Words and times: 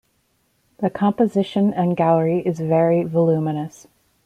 The 0.79 0.89
composition 0.89 1.73
in 1.73 1.93
Gauri 1.93 2.39
is 2.39 2.59
very 2.59 3.03
voluminous. 3.03 3.85